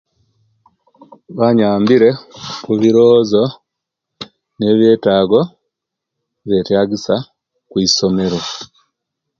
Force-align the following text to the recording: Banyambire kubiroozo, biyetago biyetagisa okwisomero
Banyambire 1.37 2.09
kubiroozo, 2.63 3.43
biyetago 4.77 5.39
biyetagisa 6.45 7.15
okwisomero 7.65 8.39